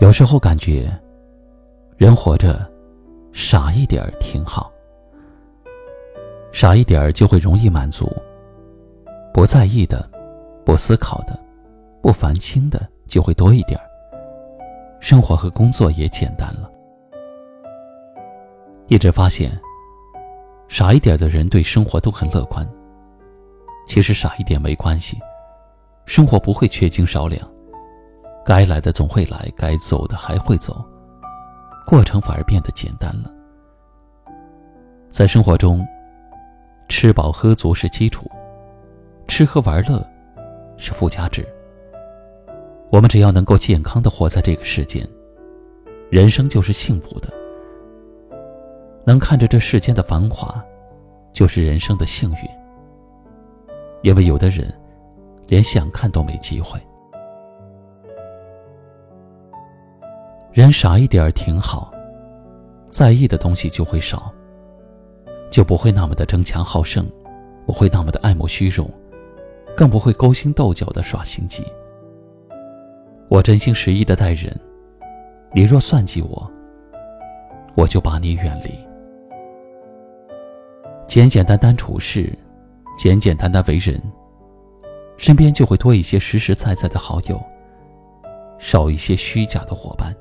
[0.00, 0.90] 有时候感觉，
[1.98, 2.66] 人活着，
[3.32, 4.72] 傻一点儿挺好。
[6.52, 8.10] 傻一点儿就会容易满足。
[9.34, 10.08] 不在意的，
[10.64, 11.38] 不思考的，
[12.00, 13.84] 不烦心的就会多一点儿。
[15.00, 16.70] 生活和工作也简单了。
[18.86, 19.52] 一直发现，
[20.66, 22.66] 傻一点的人对生活都很乐观。
[23.86, 25.18] 其实傻一点没关系，
[26.06, 27.46] 生活不会缺斤少两。
[28.50, 30.84] 该来的总会来，该走的还会走，
[31.86, 33.30] 过程反而变得简单了。
[35.08, 35.86] 在生活中，
[36.88, 38.28] 吃饱喝足是基础，
[39.28, 40.04] 吃喝玩乐
[40.78, 41.46] 是附加值。
[42.90, 45.08] 我们只要能够健康的活在这个世间，
[46.10, 47.32] 人生就是幸福的。
[49.06, 50.60] 能看着这世间的繁华，
[51.32, 52.38] 就是人生的幸运。
[54.02, 54.76] 因为有的人，
[55.46, 56.80] 连想看都没机会。
[60.52, 61.92] 人傻一点儿挺好，
[62.88, 64.32] 在意的东西就会少，
[65.48, 67.08] 就不会那么的争强好胜，
[67.64, 68.90] 不会那么的爱慕虚荣，
[69.76, 71.64] 更不会勾心斗角的耍心机。
[73.28, 74.52] 我真心实意的待人，
[75.54, 76.50] 你若算计我，
[77.76, 78.70] 我就把你远离。
[81.06, 82.36] 简简单单处事，
[82.98, 84.02] 简简单单为人，
[85.16, 87.40] 身边就会多一些实实在在的好友，
[88.58, 90.12] 少一些虚假的伙伴。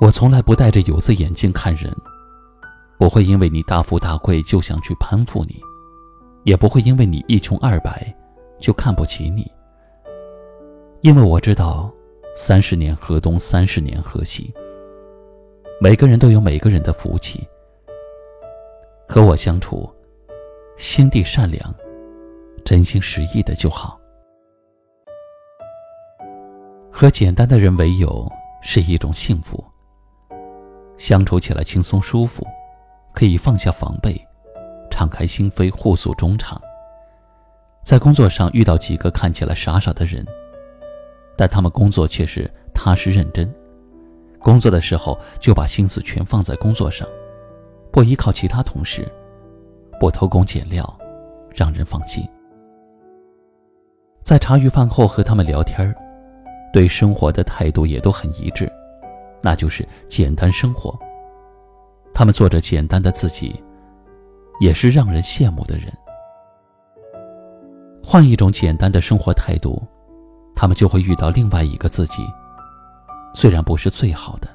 [0.00, 1.92] 我从来不戴着有色眼镜看人，
[2.98, 5.60] 不会因为你大富大贵就想去攀附你，
[6.44, 8.14] 也不会因为你一穷二白
[8.58, 9.50] 就看不起你。
[11.00, 11.92] 因为我知道，
[12.36, 14.54] 三十年河东，三十年河西。
[15.80, 17.44] 每个人都有每个人的福气。
[19.08, 19.88] 和我相处，
[20.76, 21.74] 心地善良，
[22.64, 23.98] 真心实意的就好。
[26.88, 28.30] 和简单的人为友
[28.62, 29.64] 是一种幸福。
[30.98, 32.46] 相处起来轻松舒服，
[33.14, 34.20] 可以放下防备，
[34.90, 36.60] 敞开心扉，互诉衷肠。
[37.84, 40.26] 在工作上遇到几个看起来傻傻的人，
[41.36, 43.50] 但他们工作却是踏实认真，
[44.40, 47.08] 工作的时候就把心思全放在工作上，
[47.92, 49.10] 不依靠其他同事，
[50.00, 50.98] 不偷工减料，
[51.54, 52.28] 让人放心。
[54.24, 55.94] 在茶余饭后和他们聊天
[56.72, 58.70] 对生活的态度也都很一致。
[59.42, 60.98] 那就是简单生活。
[62.14, 63.62] 他们做着简单的自己，
[64.60, 65.92] 也是让人羡慕的人。
[68.02, 69.82] 换一种简单的生活态度，
[70.54, 72.26] 他们就会遇到另外一个自己。
[73.34, 74.48] 虽然不是最好的，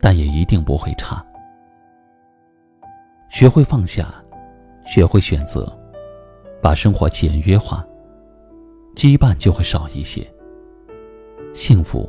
[0.00, 1.24] 但也一定不会差。
[3.28, 4.14] 学会放下，
[4.86, 5.70] 学会选择，
[6.62, 7.84] 把生活简约化，
[8.94, 10.26] 羁绊就会少一些，
[11.52, 12.08] 幸福。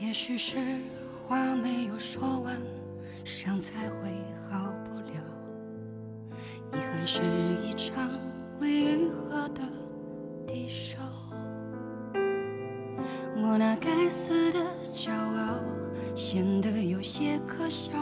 [0.00, 0.56] 也许是
[1.28, 2.56] 话没有说完，
[3.22, 4.10] 伤才会
[4.48, 5.12] 好不了。
[6.72, 7.22] 遗憾是
[7.62, 8.08] 一场
[8.60, 9.60] 未愈合的
[10.46, 10.98] 低烧。
[13.36, 15.60] 我那该死的骄傲
[16.14, 17.92] 显得有些可笑，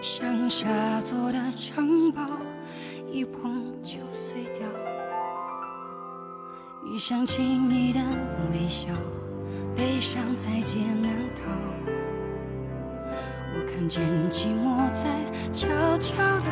[0.00, 2.22] 像沙做的城堡，
[3.10, 4.68] 一碰就碎掉。
[6.86, 8.00] 一想起你的
[8.52, 8.88] 微笑。
[9.76, 11.50] 悲伤在劫难逃，
[13.54, 15.08] 我看见寂寞在
[15.52, 15.68] 悄
[15.98, 16.50] 悄的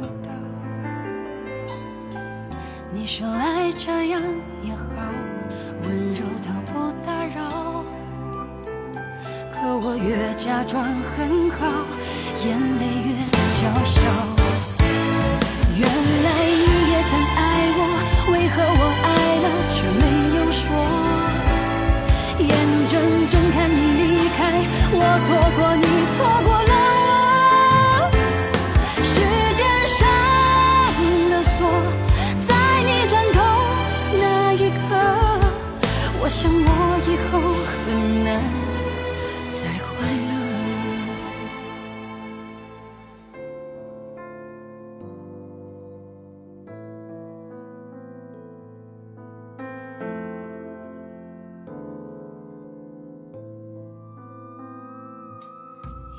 [0.00, 0.30] 舞蹈。
[2.92, 4.22] 你说爱这样
[4.62, 4.82] 也好，
[5.84, 7.84] 温柔到不打扰。
[9.52, 10.84] 可我越假装
[11.16, 11.66] 很好，
[12.44, 13.16] 眼泪越
[13.60, 14.35] 娇小。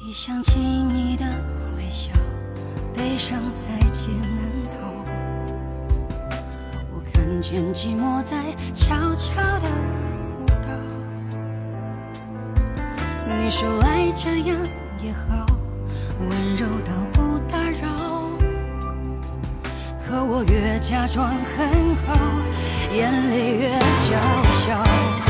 [0.07, 1.25] 一想起你的
[1.75, 2.13] 微笑，
[2.93, 4.07] 悲伤在劫
[4.37, 4.87] 难逃。
[6.93, 8.37] 我看见寂寞在
[8.73, 9.67] 悄悄的
[10.39, 10.69] 舞蹈。
[13.37, 14.57] 你说爱这样
[15.03, 15.45] 也好，
[16.21, 18.29] 温柔到不打扰。
[20.07, 22.15] 可我越假装很好，
[22.93, 23.77] 眼泪越
[24.07, 24.15] 娇
[24.53, 25.26] 小。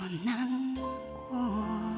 [0.00, 0.74] 我难
[1.28, 1.97] 过。